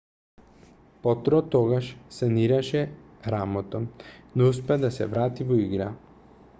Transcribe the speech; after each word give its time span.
потро 1.01 1.39
тогаш 1.55 1.85
санираше 2.19 2.81
рамото 3.35 3.81
но 4.37 4.49
успеа 4.55 4.83
да 4.87 4.91
се 4.97 5.07
врати 5.15 5.51
во 5.53 5.61
игра 5.67 5.93